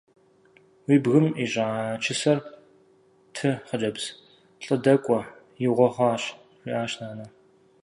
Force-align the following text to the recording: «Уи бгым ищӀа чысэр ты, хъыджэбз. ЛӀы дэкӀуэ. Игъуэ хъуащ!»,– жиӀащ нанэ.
«Уи 0.87 0.95
бгым 1.03 1.27
ищӀа 1.43 1.67
чысэр 2.03 2.37
ты, 3.35 3.49
хъыджэбз. 3.67 4.03
ЛӀы 4.63 4.77
дэкӀуэ. 4.83 5.21
Игъуэ 5.65 5.89
хъуащ!»,– 5.95 6.23
жиӀащ 6.63 6.91
нанэ. 7.01 7.25